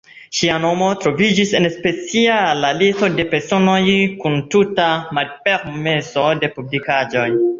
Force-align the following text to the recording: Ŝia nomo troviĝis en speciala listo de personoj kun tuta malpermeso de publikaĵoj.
Ŝia 0.35 0.53
nomo 0.61 0.85
troviĝis 1.01 1.51
en 1.59 1.67
speciala 1.73 2.71
listo 2.79 3.09
de 3.19 3.27
personoj 3.35 3.77
kun 4.23 4.39
tuta 4.55 4.89
malpermeso 5.19 6.25
de 6.45 6.53
publikaĵoj. 6.57 7.29